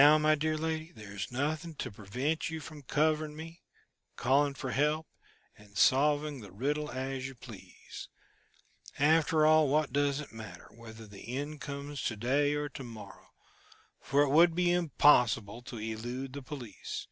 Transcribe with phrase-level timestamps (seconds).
[0.00, 3.64] "Now, my dear lady, there's nothing to prevent you from covering me,
[4.14, 5.08] calling for help,
[5.56, 8.06] and solving the riddle as you please.
[9.00, 13.30] After all, what does it matter, whether the end comes to day or to morrow,
[14.00, 17.08] for it would be impossible to elude the police.